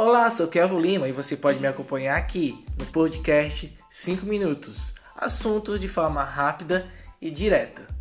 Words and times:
Olá, 0.00 0.30
sou 0.30 0.46
Kelvin 0.46 0.80
Lima 0.80 1.08
e 1.08 1.12
você 1.12 1.36
pode 1.36 1.58
me 1.58 1.66
acompanhar 1.66 2.16
aqui 2.16 2.64
no 2.78 2.86
podcast 2.86 3.76
5 3.90 4.24
Minutos. 4.26 4.94
Assuntos 5.16 5.80
de 5.80 5.88
forma 5.88 6.22
rápida 6.22 6.88
e 7.20 7.32
direta. 7.32 7.97